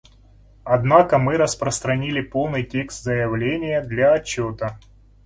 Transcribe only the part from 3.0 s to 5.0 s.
заявления для отчета.